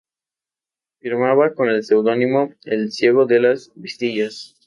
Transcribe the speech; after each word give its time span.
Firmaba 0.99 1.53
con 1.53 1.69
el 1.69 1.83
seudónimo 1.83 2.55
"el 2.63 2.91
Ciego 2.91 3.27
de 3.27 3.39
las 3.39 3.71
Vistillas". 3.75 4.55